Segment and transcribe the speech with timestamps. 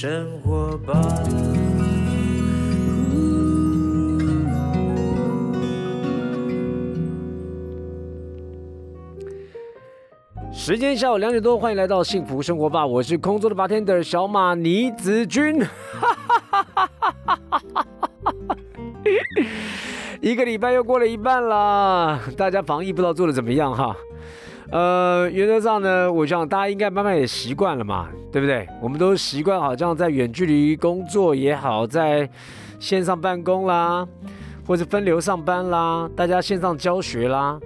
[0.00, 0.94] 生活吧。
[10.52, 15.60] 时间下午两点多，欢迎来到幸福生活吧，我是空中的 bartender 小马倪子君。
[20.20, 23.96] 一个礼拜又过了一半啦，大家防疫不知道做的怎么样哈？
[24.70, 28.68] 呃，原则上呢，我想大家应该慢慢也习惯了嘛，对不对？
[28.82, 32.28] 我们都习惯好像在远距离工作也好，在
[32.78, 34.06] 线上办公啦，
[34.66, 37.58] 或者分流上班啦，大家线上教学啦。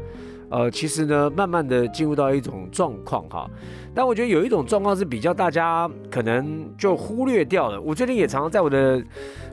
[0.48, 3.50] 呃，其实呢，慢慢的进入到一种状况哈，
[3.94, 7.80] 但我觉得有一种状况是比较大家可能就忽略掉了。
[7.80, 9.02] 我最近也常常在我的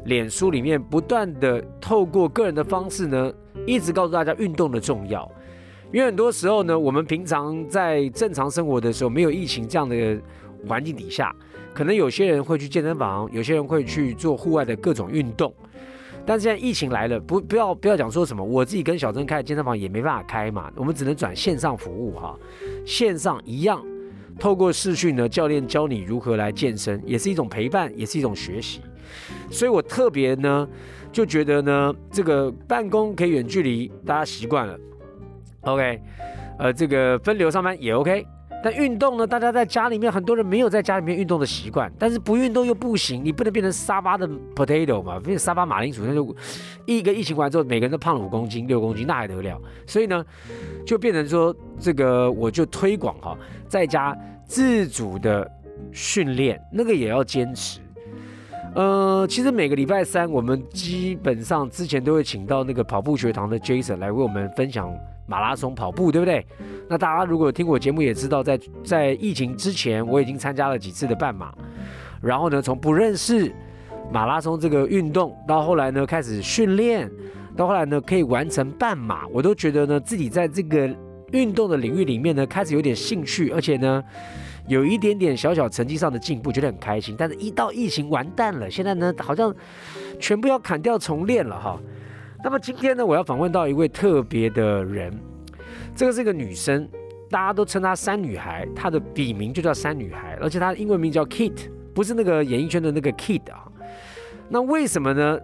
[0.06, 3.32] 脸书里面不断的透过个人的方式呢，
[3.66, 5.28] 一直告诉大家运动的重要。
[5.92, 10.22] 因为很多时候呢，我们平常在正常生活的时候，没有疫情这样的
[10.68, 11.36] 环境底下，
[11.74, 15.54] 可能有些人会去健身房，有些人会去做户外的各种运动。
[16.26, 22.38] 但现在疫情来了，不不要不要讲说什么，我自己跟小珍开健身房也没办法开嘛，我们只能转线上服务哈，
[22.86, 23.84] 线上一样，
[24.38, 28.82] 透过视讯呢，教练教你如何来健身，也是一种陪伴，也是一种学习。
[29.50, 30.68] 所以我特别呢，
[31.12, 34.78] 就觉得呢，这个办公可以远距离，大家习惯了
[35.62, 36.02] ，OK，
[36.58, 38.26] 呃，这个分流上班也 OK。
[38.62, 39.26] 但运动呢？
[39.26, 46.36] 大家在家里面，很多人没有在家里面运动的习惯，但是不运动又不行，你不能变成沙巴的 potato 嘛，变成沙巴马铃薯，那就
[46.86, 49.58] 一个疫情完之后，每个人都胖了五公斤、六公斤，那还得了？
[49.88, 50.26] 所以呢，
[50.86, 53.38] 就变成说，这个我就推广哈，
[53.70, 54.14] 在家
[54.44, 55.50] 自主的
[55.94, 57.80] 训练，那个也要坚持。
[58.76, 64.94] 呃，其实每个礼拜三，我们基本上之前都会请到那个跑步学堂的 Jason 来为我们分享。
[65.30, 66.44] 马拉松跑步，对不对？
[66.90, 71.54] 那大家如果听我节目也知道，在在疫情之前，我已经参加了几次的半马。
[72.20, 73.54] 然后呢，从不认识
[74.12, 77.10] 马拉松这个运动，到后来呢开始训练，
[77.56, 80.90] 到后来呢可以完成半马，我都觉得呢自己在这个
[81.32, 84.04] 运动的领域里面呢开始有点兴趣，而且呢
[84.68, 87.16] 有一点点小小成绩上的进步，觉得很开心。
[87.18, 89.54] 但是，一到疫情完蛋了，现在呢好像
[90.20, 91.80] 全部要砍掉重练了哈。
[92.42, 95.14] 那么今天呢，我要访问到一位特别的人，
[95.94, 96.88] 这个是一个女生，
[97.30, 103.68] 大家都称她“山女孩”，她的笔名就叫“山女孩”，而且她的英文名叫 Kit，不是那个演艺圈的那个 Kid 啊。
[104.48, 105.38] 那为什么呢？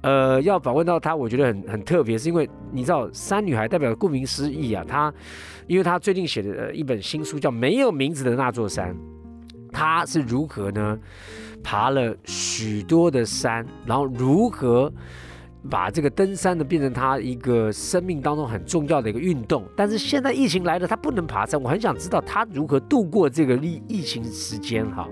[0.00, 5.12] 呃，要访问到她，我觉得很很特别，是因为你知道“山女孩”代表顾名思义啊，她
[5.66, 8.94] 因为她最近写的一本新书叫《没有名字的那座山》，
[9.70, 10.98] 她是如何呢？
[11.62, 14.90] 爬了许多的山，然后如何？
[15.70, 21.60] 把这个登山呢变成他一个生命当中很重要的一个运动，但是现在疫情来了，他不能爬山。
[21.60, 25.08] 我很想知道他如何度过这个疫疫情时间哈。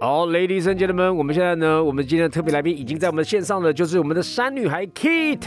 [0.00, 5.46] 好，Ladies and gentlemen，我们现在呢，我们今天的特别来宾已经在我们线上了，就是我们的山女孩 Kit。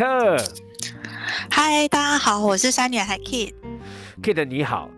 [1.52, 3.54] 嗨，大家好，我是山女孩 Kit。
[4.24, 4.90] Kit 你好，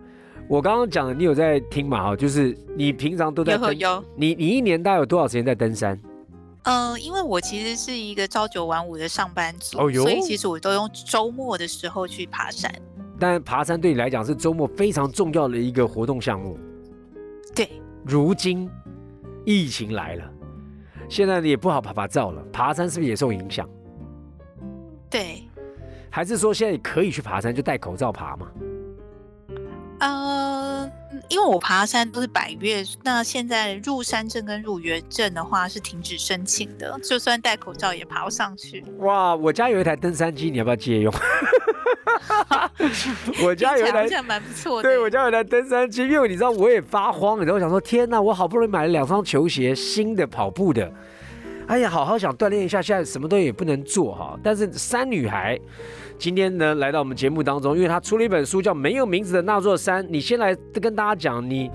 [0.48, 2.02] 我刚刚讲的你有在听吗？
[2.02, 3.76] 哈，就是你平常都在登，
[4.16, 6.00] 你你一年大概有多少时间在登山？
[6.64, 12.72] 嗯，因为我其实是一个朝九晚五的上班族，所以其实我都用周末的时候去爬山。
[13.18, 16.58] 但爬山对你来讲是周末非常重要的一个活动项目。
[17.54, 17.70] 对，
[18.04, 18.70] 如今
[19.44, 20.30] 疫情来了，
[21.08, 23.68] 现在也不好爬爬照了，爬山是不是也受影响？
[25.08, 25.42] 对，
[26.10, 28.46] 还是说现在可以去爬山，就戴口罩爬吗？
[30.00, 30.90] 呃，
[31.28, 38.84] 因为我爬山都是百越，那现在入山证跟入园证的话是停止申请的，就算戴口罩也爬不上去。
[38.98, 41.12] 哇，我家有一台登山机，你要不要借用？
[43.44, 44.88] 我家有一台蛮不错的。
[44.88, 50.90] 对，我家有一台登山机，因为你知道我也发慌，你知道我想说，天哪，我好不容易买了两双球鞋，新的跑步的，
[51.70, 54.36] 哎呀，好好想锻炼一下，现在什么东西也不能做哈。
[54.42, 55.56] 但是山女孩。
[56.18, 60.04] 今天呢，来到我们节目当中，因为她出了一本书，叫《没有名字的那座山》。
[60.10, 60.52] 你先来
[60.82, 61.70] 跟大家讲，你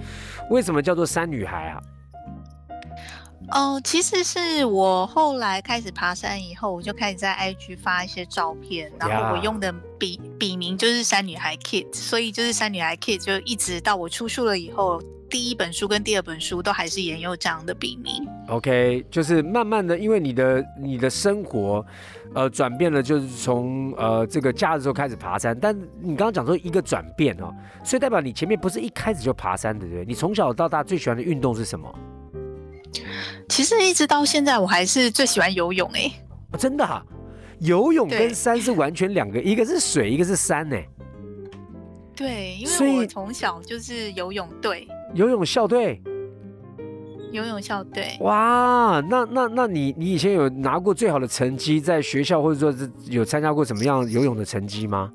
[0.51, 1.81] 为什么叫做山女孩啊？
[3.51, 15.01] 哦，其实是我后来开始爬山以后，我就开始在 IG 发一些照片，然后我用的笔笔名就是山女孩 Kit，所以就是山女孩 Kit，就一直到我出书了以后。
[15.35, 18.25] 第一本书跟第二本书都还是沿用这样的笔名。
[18.47, 21.85] OK，就是慢慢的，因为你的你的生活，
[22.33, 25.53] 呃，转变了，就是从呃这个假日时候开始爬山。
[25.59, 27.53] 但你刚刚讲说一个转变哦，
[27.83, 30.05] 所以代表你前面不是一开始就爬山的，对不对？
[30.05, 31.93] 你从小到大最喜欢的运动是什么？
[33.49, 36.09] 其实一直到现在，我还是最喜欢游泳哎。
[36.57, 37.05] 真的哈，
[37.59, 40.77] 游泳跟山是完全两个，一个是水，一个是山呢。
[42.15, 44.87] 对，因为我从小就是游泳队。
[45.15, 46.01] 游泳校队，
[47.31, 48.17] 游泳校队。
[48.19, 55.09] 哇，那那那你你以前有拿过最好的成绩，在学校或者说是有参加过怎么样游泳的成绩吗？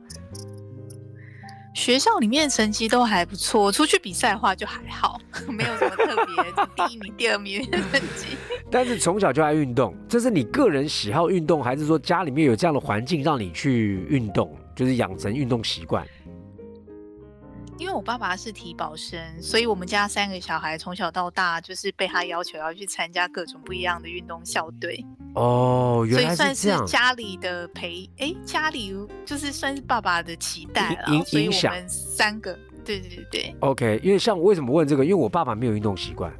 [1.74, 8.36] 学校里面成绩都还不错，出去比赛的话就还好， 没有什么特别第一名、第二名的成绩。
[8.70, 16.06] 但是从小就爱运动，这是你个人喜好运动，还是说家里面有这样的环境让你去运动，就是养成运动习惯？
[17.80, 25.02] 因为我爸爸是体保生，所以我们家三个小孩从小到大就是被他要求要去参加各种不一样的运动校队。
[25.34, 26.86] 哦，原来所以算是。
[26.86, 28.94] 家里的陪，哎，家里
[29.24, 31.24] 就是算是爸爸的期待影了。
[31.24, 32.52] 所以我们三个，
[32.84, 35.02] 对对对，OK，因为像我为什么问这个？
[35.02, 36.30] 因为我爸爸没有运动习惯，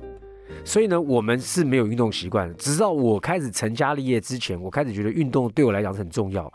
[0.63, 2.55] 所以呢，我们是没有运动习惯的。
[2.55, 6.53] 直到我开始成家立业之前，我开始觉得运动对我来讲是很重要，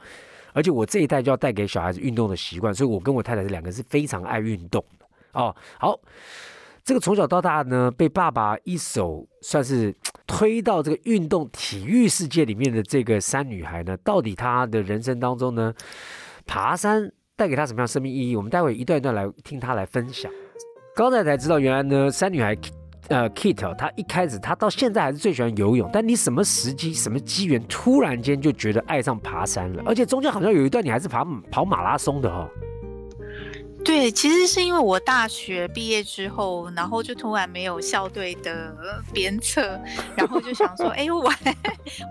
[0.55, 5.53] 而且我这一代就要带给小孩子运动的习惯，所以我跟我太太这两个是非常爱运动的哦。
[5.77, 5.99] 好，
[6.81, 9.93] 这个从小到大呢，被爸爸一手算是
[10.25, 15.73] 推到这个运动体育世界里面的这个山女孩呢，到底她的人生当中呢，
[16.45, 18.35] 爬山带给她什么样生命意义？
[18.35, 20.31] 我们待会一段一段来听她来分享。
[20.95, 22.55] 刚才才知道，原来呢，山女孩
[23.09, 32.49] 呃 Kit 他一开始他到现在还是最喜欢游泳，但你什么时机、什么机缘，突然间就觉得爱上爬山了，而且中间好像有一段你还是爬跑马拉松的哦。
[33.83, 38.75] 对，其实是因为我大学毕业之后，然后就突然没有校队的
[39.13, 39.79] 鞭策，
[40.17, 41.31] 然后就想说， 哎，我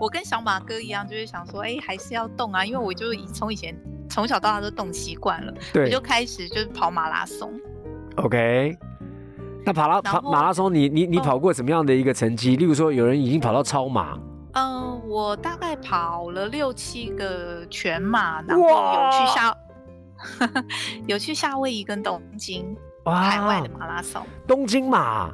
[0.00, 3.76] 我跟小马哥一样，就是想说，哎，还是要动啊，因为我就以从以前
[4.08, 7.52] 从小到大都动习惯了，我就开始就是跑马拉松。
[8.18, 8.78] ，OK。
[9.64, 12.56] 那跑拉跑马拉松你，你你哦跑过什么样的一个成绩？
[12.56, 14.18] 例如说，有人已经跑到超马，
[14.52, 19.56] 嗯，我大概跑了六七个全马，然后有去夏
[21.08, 24.22] 有去夏威夷跟东京哇海外的马拉松。
[24.46, 25.30] 东京马，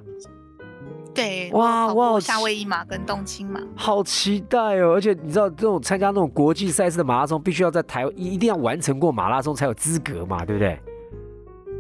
[1.13, 3.61] 对，哇哇夏威夷马跟东京马。
[3.75, 4.93] 好期待哦！
[4.95, 10.81] 而且你知道，这种参加那种国际赛事的马拉松，必须要在台一一定要完成过马拉松才有资格嘛，对不对？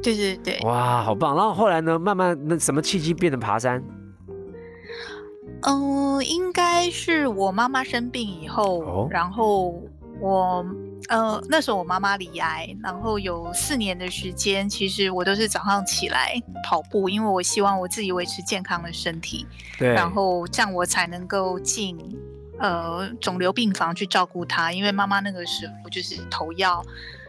[0.02, 1.37] 对对对，哇，好棒！
[1.37, 3.82] 然后后来呢，慢慢那什么契机变成爬山？
[5.62, 9.82] 嗯，应该是我妈妈生病以后，哦然后
[10.19, 10.64] 我
[11.08, 16.32] 呃那时候我妈妈罹癌，然后有四年的时间，其实我都是早上起来
[16.67, 19.46] 跑步，因为我希望我自己维持健康的身体，
[19.79, 21.99] 对，然后这样我才能够进
[22.58, 26.82] 呃肿瘤病房去照顾她，因为妈妈那个时候就是投药。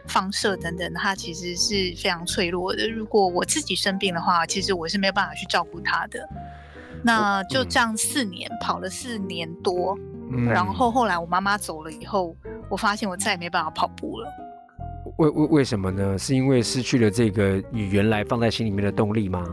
[0.06, 2.88] 放射等等，它其实是非常脆弱的。
[2.88, 6.28] 如果我自己生病的话，其实我是没有办法去照顾他的。
[7.04, 9.98] 那就这样四年、跑了四年多，
[10.30, 12.36] 嗯然后后来我妈妈走了以后，
[12.68, 14.28] 我发现我再也没办法跑步了。
[15.18, 16.16] 为为为什么呢？
[16.16, 19.44] 是因为失去了这个你原来放在心里面的动力吗？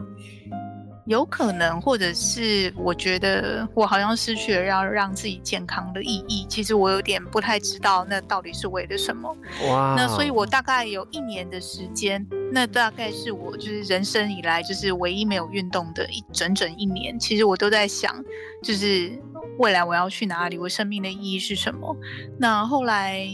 [1.05, 6.45] 有可能，或者是我觉得我好像失去了要让自己健康的意义。
[6.47, 9.35] 其实我有点不太知道那到底是为了什么。
[9.67, 17.17] 哇，那所以，我大概有一年的时间，那大概是我就是人生以来就是唯一没有运动的一整整一年。
[17.19, 18.23] 其实我都在想，
[18.63, 19.11] 就是
[19.57, 21.95] 未来我要去哪里，我生命的意义是什么。
[22.37, 23.25] 那后来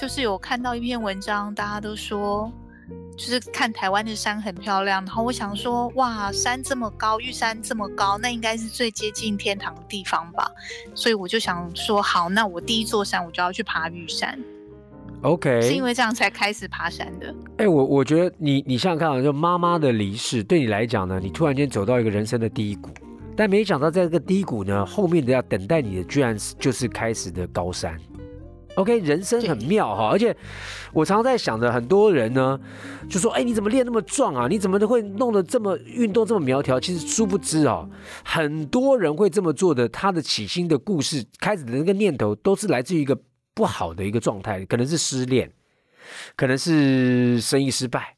[0.00, 2.52] 就是有看到一篇文章，大家都说。
[3.18, 10.48] 就是看台湾的山很漂亮，然后我想说，哇，山这么高，玉山这么高，那应该是最接近天堂的地方吧。
[10.94, 14.38] 所以我就想说，好，那我第一座山我就要去爬玉山。
[15.22, 17.34] OK，是因为这样才开始爬山的。
[17.56, 22.90] 哎、我我觉得你你想想看啊，就妈妈的离世对你来讲呢，你突然间走到一个人生的低谷，
[23.36, 27.98] 但没想到在这个低谷呢，后面的要等待你的居然是就是开始的高山。
[28.78, 30.34] OK，人生很妙哈，而且
[30.92, 32.58] 我常常在想着，很多人呢
[33.10, 34.46] 就说：“哎，你怎么练那么壮啊？
[34.48, 37.90] 你怎么会弄得这么运动这么苗条？”其实殊不知哦，
[38.24, 43.18] 很多人会这么做的，他的起心的故事开始的那个念头，都是来自于一个
[43.52, 45.50] 不好的一个状态，可能是失恋，
[46.36, 48.14] 可能是生意失败，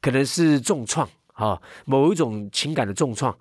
[0.00, 1.06] 可能是重创。
[1.38, 3.36] 啊，某一种情感的重创，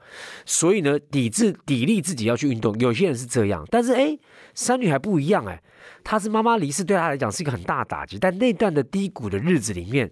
[0.46, 2.80] 所以呢，抵制、砥砺自己要去运动。
[2.80, 4.16] 有些人是这样，但是哎，
[4.54, 5.60] 山女孩不一样哎，
[6.04, 8.20] 她是妈妈离世，对她来讲是一个很大的打击。
[8.20, 10.12] 但那段的低谷的日子里面，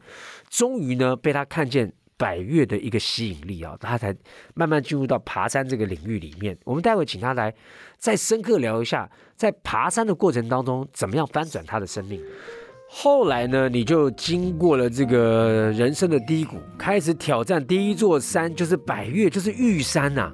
[0.50, 4.16] 终于呢被她看见百越的一个吸引力啊，她才
[4.56, 6.58] 慢慢进入到爬山这个领域里面。
[6.66, 7.54] 我们待会请她来
[8.00, 12.20] 再深刻聊一下，在爬山的过程当中，怎么样翻转她的生命。
[12.88, 20.32] 后来呢，你就经过了这个人生的低谷，开始挑战第一座山，就是百越，就是玉山呐、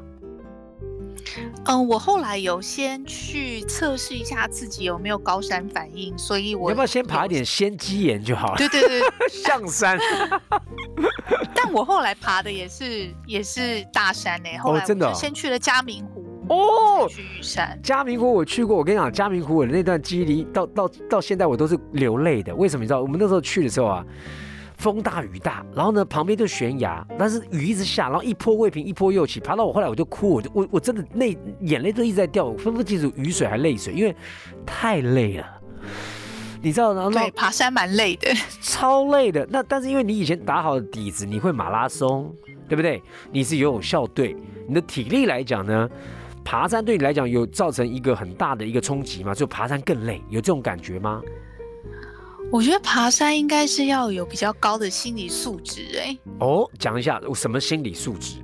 [1.65, 8.57] 嗯，我后来有先去测试一下自己有没有高山反应，所以我要不要先爬一点仙鸡岩就好了？
[8.57, 9.97] 对对对，象 山。
[11.55, 16.10] 但我后来爬的也是也是大山呢、后来就先去了嘉明湖，
[16.51, 17.79] 哦，去玉山。
[17.81, 22.53] 嘉明湖我去过，我跟你讲，嘉明湖我的那段记忆里，到到到现在我都是流泪的。
[22.55, 22.83] 为什么？
[22.83, 24.05] 你知道，我们那时候去的时候啊，
[24.75, 34.13] 风大雨大，然后呢旁边就悬崖，但是雨一直下，然后一波未平一波又起，爬到我后来我就哭，我就我我真的泪眼泪都一直在掉，我分不清楚雨水还泪水，因为
[34.65, 35.45] 太累了。
[36.63, 38.29] 你知道，然后对，爬山蛮累的，
[38.61, 39.47] 超累的。
[39.49, 42.31] 那但是因为你以前打好的底子，你会马拉松，
[42.69, 43.01] 对不对？
[43.31, 44.35] 你是游泳校队，
[44.67, 45.89] 你的体力来讲呢，
[46.43, 49.33] 爬山对你来讲有造成一个很大的一个冲击吗？
[49.33, 51.21] 就爬山更累，有这种感觉吗？
[52.51, 58.37] 我觉得爬山应该是要有比较高的心理素质，哎，哦，讲一下什么心理素质？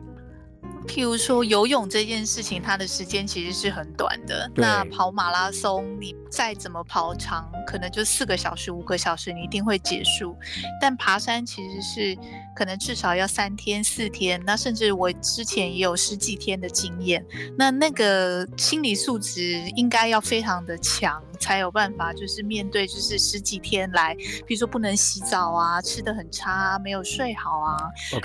[0.87, 4.49] 譬如说游泳这件事情，它的时间其实是很短的。
[4.55, 10.33] 那跑马拉松，你再怎么跑长，可能就四个小时、五个小时，你一定会结束。
[10.79, 12.17] 但爬山其实是
[12.57, 17.23] 可能至少要三天、四天，那甚至我之前也有十几天的经验。
[17.55, 24.15] 那那个心理素质应该要非常的强，才有办法就是面对就是十几天来，
[24.47, 27.77] 比如说不能洗澡啊，吃的很差啊，没有睡好啊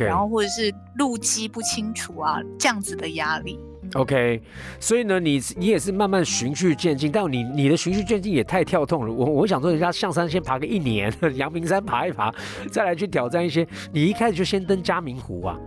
[0.07, 3.61] 然后或者是路基不清楚啊，这样子的压力。
[3.95, 4.41] OK，
[4.81, 9.13] 所以呢，你你也是慢慢循序渐进，但你你的循序渐进也太跳痛了。
[9.13, 12.33] 我我想说，人家象山先爬个一年， 阳明山爬一爬，
[12.71, 15.59] 再来去挑战一些，你一开始就先登嘉明湖啊。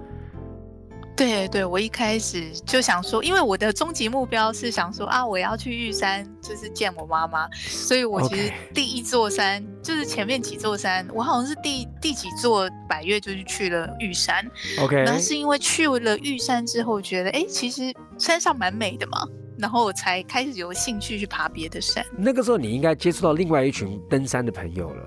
[1.15, 14.45] 对对，我一开始就想说，因为我的终极目标是想说啊，我要去玉山，就是见我妈妈，所以我其实第一座山就是前面几座山，我好像是第第几座百越就是去了玉山
[14.81, 19.25] ，OK，然后是因为去了玉山之后，觉得哎，其实山上蛮美的嘛，
[19.57, 22.05] 然后我才开始有兴趣去爬别的山。
[22.17, 25.05] 那个时候你应该接触到另外一群登山的朋友了，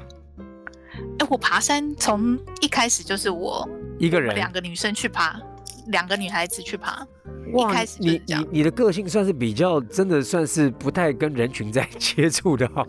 [1.19, 4.35] 哎，我爬山从一开始就是我一个人。
[4.35, 5.39] 两个女生去爬，
[5.89, 7.07] 两个女孩子去爬。
[7.51, 12.87] 一开始你你你的个性算是比较真的算是不太跟人群在 接触的哈、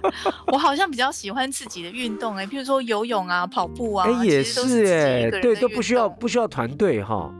[0.52, 7.32] 我好像比较喜欢自己的运动哎、譬如说游泳啊、跑步啊，哎、也是哎、对，都不需要不需要团队哈、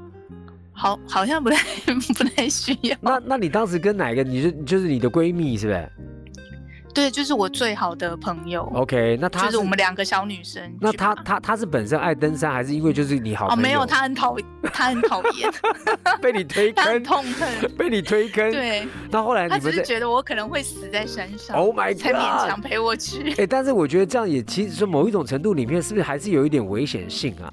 [0.73, 1.63] 好，好像不太
[2.17, 2.97] 不太需要。
[3.03, 4.25] 那那你当时跟哪个？
[4.25, 5.93] 你是就是你的闺蜜是不是
[6.95, 10.63] 对，就是我最好的朋友，？OK，那她就是我们两个小女生。
[10.81, 13.63] 那她她她是本身爱登山，还是因为就是你好哦，朋友？
[13.63, 14.37] 没有，她很讨
[14.73, 15.51] 她很讨厌，
[16.21, 17.71] 被你推坑，痛恨。
[17.79, 18.51] 被你推坑。
[18.51, 23.35] 对，那后来她你们在只是觉得我可能会死在山上 Oh my God 才勉强陪我去。
[23.39, 27.51] 哎、但是我觉得这样也其实说某一种程度里面，是不是还是有一点危险性啊？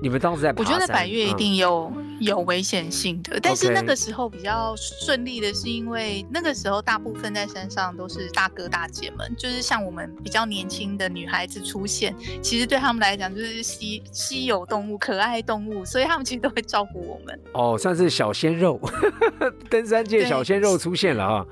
[0.00, 17.40] 你们当时在爬我山，觉得百越一嗯定有、有危险性的，但是那个时候比较顺利的是，因为那个时候大部分在山上都是大哥大姐们，就是像我们比较年轻的女孩子出现，其实对他们来讲就是稀稀有动物、可爱动物，所以他们其实都会照顾我们。
[17.52, 18.80] 哦，算是小鲜肉，
[19.70, 21.46] 登山界小鲜肉出现了啊，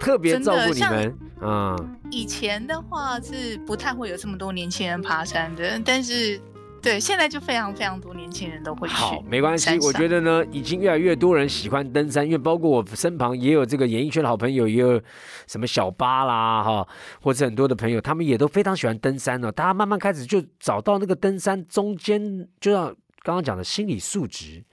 [0.00, 1.94] 特别照顾你像们，嗯。
[2.10, 6.40] 以前的话是不太会有这么多年轻人爬山的，但是
[6.80, 8.94] 对现在就非常非常多年轻人都会去。
[8.94, 15.00] 好，没关系，我上觉得呢，已经越来越多人喜欢登山，因为包括我身旁也有这个演艺圈的好朋友，也有
[15.46, 16.88] 什么小巴啦哈，
[17.20, 19.50] 或者很多的朋友，他们也都非常喜欢登山哦。
[19.50, 22.86] 大家慢慢开始就找到那个登山中间，就像
[23.22, 24.64] 刚刚讲的心理素质，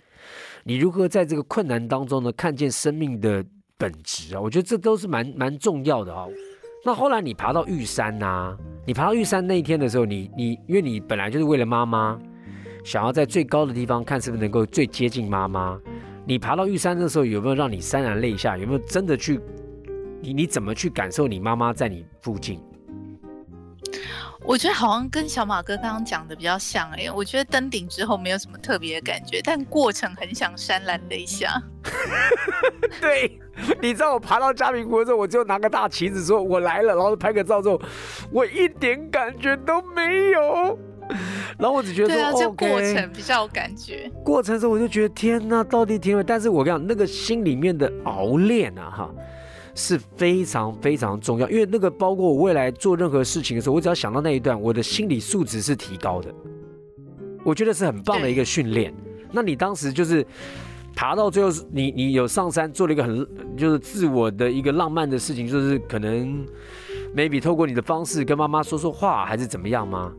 [0.64, 3.44] 你如何在这个困难当中呢，看见生命的
[3.78, 4.40] 本质啊？
[4.40, 6.26] 我觉得这都是蛮蛮重要的啊、
[6.86, 12.16] 那后来你爬到玉山呐、你爬到玉山那一天的时候，你你因为你本来就是为了妈妈，
[12.84, 15.80] 想要在最高的地方看是不是能够最接近妈妈。
[16.28, 18.56] 你爬到玉山的时候，有没有让你潸然泪下？
[18.56, 19.40] 有没有真的去？
[20.22, 22.62] 你你怎么去感受你妈妈在你附近？
[24.44, 31.60] 我觉得好像跟小马哥刚刚讲的比较像哎、我觉得登顶之后没有什么特别的感觉，但过程很想潸然泪下。
[33.02, 33.40] 对，
[33.82, 37.80] 你知道我爬到嘉明湖的时候，我就拿个大旗子说我来了，然后拍个照之后，
[38.32, 40.78] 我一点感觉都没有。
[41.60, 44.12] 然后我只觉得说、对啊，这过程比较有感觉。
[44.24, 46.24] 过程中我就觉得天呐，到底天了！
[46.24, 49.16] 但是我跟你讲，那个心里面的熬练啊，哈，
[49.76, 56.34] 是非常非常重要，因为那个包括我未来做任何事情的时候，我只要想到那一段，我的心理素质是提高的，
[57.44, 58.92] 我觉得是很棒的一个训练。
[59.32, 60.26] 那你当时就是
[60.96, 66.46] 爬到最后是，你你有上山做了一个很就是自我的一个浪漫的事情，就是可能
[67.16, 70.12] maybe 透过你的方式跟妈妈说说话，还是怎么样吗？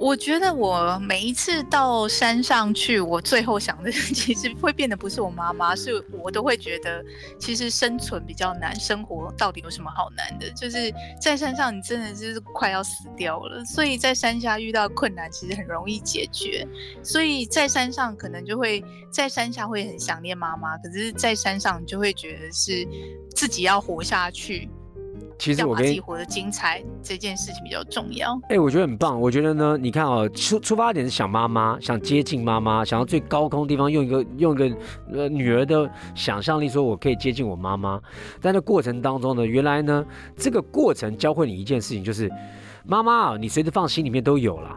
[0.00, 7.04] 我觉得我每一次到山上去，我最后想的 其实会变得不是我妈妈，是我都会觉得，
[7.38, 10.50] 其实生存比较难，生活到底有什么好难的？
[10.52, 10.90] 就是
[11.20, 16.66] 在山上，你真的就是快要死掉了，所以在山下遇到困难，其实很容易解决。
[17.02, 22.88] 所以在山上可能就会在山下会很想念妈妈，可是在山上你就会觉得是
[23.36, 24.66] 自己要活下去。
[25.40, 28.38] 其实我跟自己活得精彩这件事情比较重要。
[28.50, 29.18] 哎，我觉得很棒。
[29.18, 34.76] 我觉得呢，你看哦，出出发点是想妈妈，想接近妈妈，想要最高空地方用一个用一个
[35.14, 37.98] 呃女儿的想象力，说我可以接近我妈妈。
[38.38, 40.04] 在那过程当中呢，原来呢，
[40.36, 42.30] 这个过程教会你一件事情，就是
[42.84, 44.76] 妈妈啊，你随时放心里面都有了，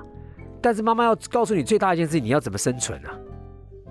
[0.62, 3.12] 但是妈妈要告诉你最大一件事情，你要怎么生存啊？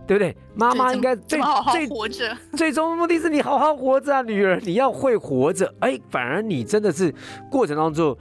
[0.06, 0.36] 对不对？
[0.54, 1.40] 妈妈应该最
[1.72, 5.72] 最活着， 最终目的是你好好活着啊，女儿，你要会活着。
[5.80, 7.14] 哎，反而你真的是
[7.50, 8.16] 过程当中，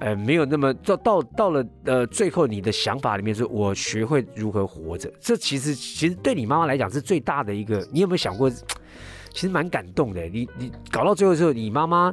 [0.00, 5.12] 呃，没有那么到到到了呃最后，你的想法里面是我学会如何活着。
[5.20, 7.86] 这其实其实对你妈妈来讲是最大的一个。
[7.92, 10.22] 你有没有想过，其实蛮感动的。
[10.28, 12.12] 你你搞到最后的时候，你妈妈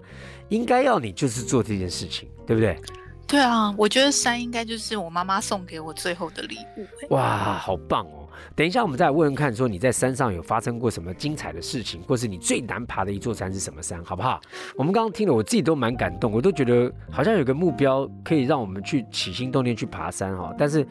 [0.49, 2.77] 应该要你就是做这件事情，对不对？
[3.25, 6.85] 对啊，我觉得山应该就是我妈妈送给我最后的礼物。
[7.15, 8.22] 哇，好棒哦！
[8.55, 14.39] 等一下，我们再来问问看，说你在山上有发生过什么精彩的事情，或是你最难爬的一座山是什么山，好不好？
[14.75, 20.53] 我们刚刚听了，我自己都蛮感动，我都觉得好像有个目标可以让我们去起心动念去爬山哈。
[20.57, 20.85] 但是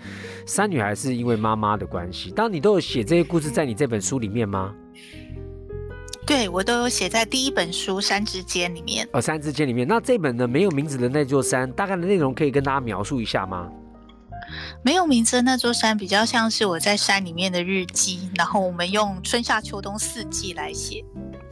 [0.46, 4.74] 山女孩是因为妈妈的关系，当你都有写这些故事在你这本书里面吗？
[6.24, 9.06] 对，我都有写在第一本书《山之间》里面。
[9.12, 13.68] 哦，《山之间》里面，那这本呢没有名字的那座山，大概的内容可以跟大家描述一下吗？
[14.82, 21.04] 没有名字的那座山，比较像是我在山里面的日记，然后我们用春夏秋冬四季来写。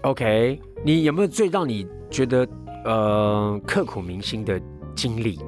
[0.03, 2.47] OK，你有没有最让你觉得
[2.85, 4.61] 呃刻骨铭心的
[4.97, 5.39] 经历？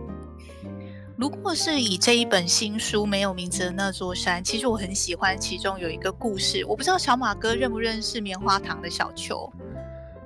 [1.16, 6.64] 如果是以这一本新书没有名字的那座山，其实我很喜欢其中有一个故事。
[6.66, 9.48] 我不知道小马哥认不认识棉花糖的小球？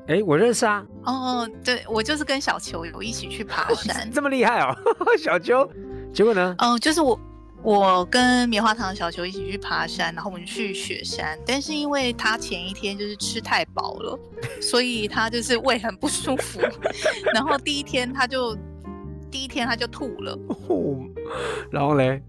[0.08, 0.86] 哎，我认识啊。
[1.04, 4.74] 哦，对，我就是跟小球有一起去爬山，这么厉害哦，
[5.18, 5.68] 小球。
[6.16, 6.54] 结果呢？
[6.56, 7.20] 哦，就是我，
[7.62, 11.38] 我跟棉花糖小球一起去爬山，然后我们去雪山。
[11.44, 14.18] 但是因为他前一天就是吃太饱了，
[14.62, 16.58] 所以他就是胃很不舒服。
[17.34, 18.56] 然后第一天他就，
[19.30, 20.38] 第一天他就吐了。
[21.70, 22.22] 然后嘞？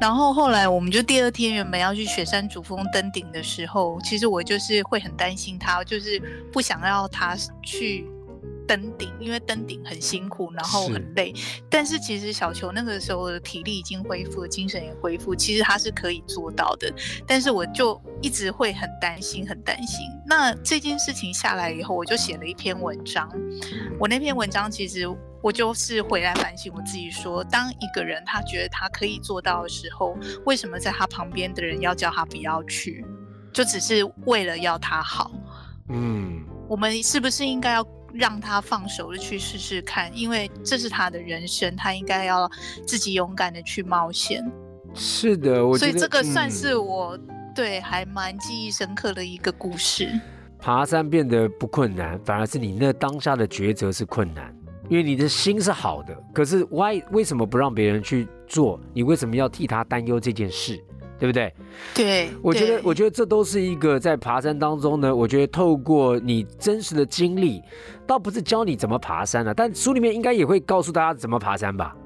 [0.00, 6.20] 然后后来我们就第二天原本要去雪山主峰登顶的时候，其实我就是会很担心他，就是
[6.52, 8.04] 不想要他去。
[8.68, 11.34] 登顶，因为登顶很辛苦，然后很累。
[11.70, 16.92] 但是其实小球那个时候的体力已经恢复，精神也恢复，其实他是可以做到的。
[17.26, 20.06] 但是我就一直会很担心，很担心。
[20.26, 23.28] 那这件事情下来以后，我就写了一篇文章。
[23.98, 25.08] 我那篇文章其实
[25.42, 33.02] 我就是回来反省我自己，说当一个人他觉得他可以做到的时候，为什么在他旁边的人要叫他不要去？
[33.50, 35.30] 就只是为了要他好？
[35.88, 37.97] 嗯，我们是不是应该要？
[38.18, 42.50] 让他放手的去试试看，因为这是他的人生，他应该要
[42.84, 44.44] 自己勇敢的去冒险。
[44.92, 47.16] 是的，我所以这个算是我
[47.54, 50.10] 对还蛮记忆深刻的一个故事。
[50.58, 54.52] 爬山变得不困难，反而是你那当下的抉择是困难，
[54.88, 58.80] 因为你的心是好的，可是 why 为什么不让别人去做？
[58.92, 60.82] 你为什么要替他担忧这件事？
[61.18, 61.52] 对不对？
[61.94, 65.14] 对，我觉得，我觉得这都是一个在爬山当中呢。
[65.14, 67.60] 我觉得透过你真实的经历，
[68.06, 71.96] 倒不是教你怎么爬山了，但书里面应该也会告诉大家怎么爬山吧。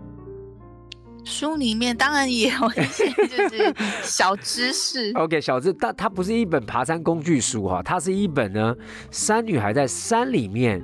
[1.24, 3.72] 书里面当然也有一些就是
[4.02, 5.12] 小知识。
[5.16, 8.74] OK，小知，但它不是一本爬山工具书哈，它是一本呢
[9.10, 10.82] 山女孩在山里面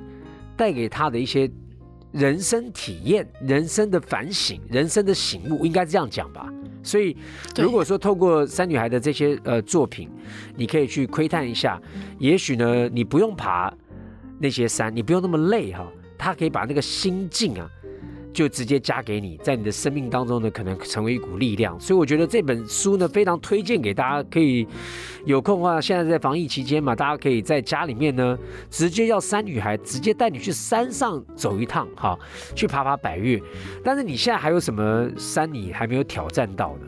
[0.55, 1.49] 带给她的一些
[2.11, 6.51] 人生体验、人生的反省、人生的醒悟，应该这样讲吧。
[6.81, 7.15] 所以，
[7.57, 10.09] 如果说透过三女孩的这些呃作品，
[10.55, 11.79] 你可以去窥探一下，
[12.17, 13.71] 也许呢，你不用爬
[14.39, 15.85] 那些山，你不用那么累哈，
[16.17, 17.69] 他可以把那个心境啊。
[18.33, 21.79] 就直接加给你，在你的生命当中呢，可能成为一股力量。
[21.79, 24.67] 所以我觉得这本书呢，非常推荐给大家，可以
[25.25, 28.37] 有空的话，现在在防疫期间嘛，大家可以在家里面呢，
[28.69, 32.17] 直接要山女孩直接带你去山上走一趟，哈，
[32.55, 33.41] 去爬爬百越。
[33.83, 36.81] 但是你现在还有什么山你还没有挑战到的？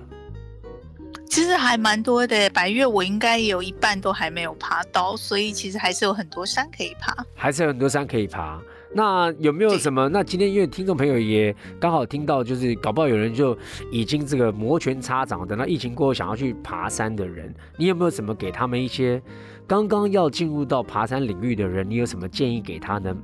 [1.28, 8.62] 其实还蛮多的，百越我应该有一半都还没有爬到，所以其实还是有很多山可以爬，还是有很多山可以爬。
[8.94, 10.10] 那有没有什么？
[10.10, 13.58] 那今天因为听众朋友也刚好听到，就是搞不好有人就
[13.92, 19.22] 已经这个摩拳擦掌，等到疫情过后想要去爬山的人，你有没有什么给他们一些
[19.66, 23.16] 刚刚要进入到爬山领域的人，你有什么建议给他呢？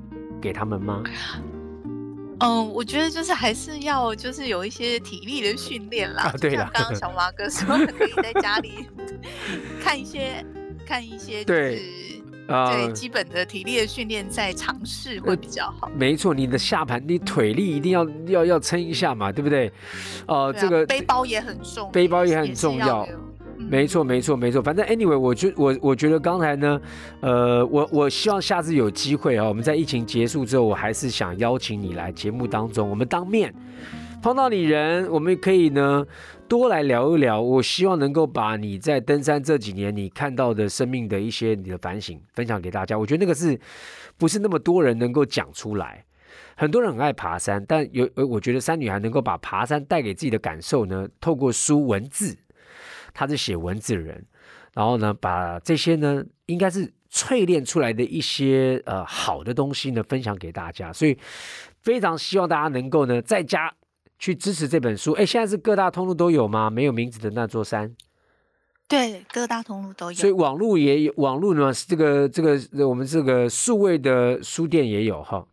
[0.42, 1.04] 给他们吗？
[2.40, 6.24] 嗯，我觉得就是还是要就是有一些体力的训练啦。
[6.24, 8.86] 啊对啦就像刚刚小马哥说，可以在家里
[9.82, 10.46] 看一些
[10.86, 11.82] 看一些， 对
[12.48, 15.90] 啊对基本的体力的训练，再尝试会比较好。
[15.96, 19.72] 没错，你的下盘你腿力一定要要要撑一下嘛，对不对？
[20.28, 23.08] 呃，对啊这个背包也很重，背包也很重要
[23.58, 24.62] 没错，没错，没错。
[24.62, 26.80] 反正 anyway，我觉我我觉得刚才呢，
[27.20, 33.54] 呃，我我希望下次有机会啊，我们在疫情结束之后，我还是想邀请你来节目当中，我们当面
[34.22, 36.06] 碰到你人，我们可以呢
[36.50, 37.42] 多来聊一聊。
[37.42, 42.98] 我希望能够把你在登山这几年你看到的生命的一些你的反省分享给大家。
[42.98, 43.58] 我觉得那个是
[44.18, 46.04] 不是那么多人能够讲出来？
[46.58, 52.36] 很多人很爱爬山，但有呃，我觉得山女孩能够把爬山带给自己的感受呢，透过书文字。
[53.14, 54.26] 他是写文字的人，
[54.74, 60.92] 然后呢，把这些呢，应该是淬炼出来的一些呃好的东西呢，分享给大家。
[60.92, 61.18] 所以
[61.82, 63.74] 非常希望大家能够呢，在家
[64.20, 65.14] 去支持这本书。
[65.14, 66.70] 哎，现在是各大通路都有吗？
[66.70, 67.96] 没有名字的那座山，
[68.88, 70.32] 对，各大通路都有所以。
[70.32, 75.46] 网络也有，网络呢，这个这个我们这个数位的书店也有哈。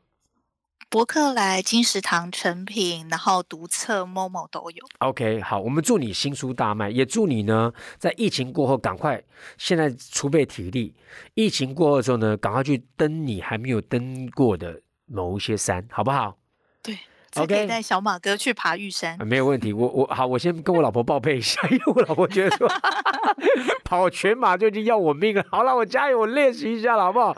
[0.90, 4.84] 博客来、金石堂成品，然后独册、Momo 都有。
[5.00, 9.20] OK，好，我们祝你新书大卖，也祝你呢在疫情过后赶快
[9.58, 10.94] 现在储备体力，
[11.34, 16.38] 疫情过后之后呢，赶快去登你还没有登过的某一些山，好不好？
[17.34, 19.24] 对，这可以带小马哥去爬玉山啊。
[19.24, 22.68] 没有问题，我我好，我先跟我老婆报备一下，因为我老婆觉得说
[23.84, 25.44] 跑全马就已经要我命了。
[25.50, 27.36] 好了，我加油，我练习一下了，好不好？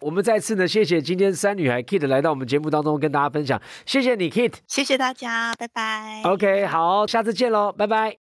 [0.00, 4.54] 我们再次呢，谢谢今天三女孩 Kit 来到我们节目当中跟大家分享，谢谢你 Kit。
[4.66, 6.22] 谢谢大家，拜拜。
[6.24, 8.21] OK，好，下次见喽，拜拜。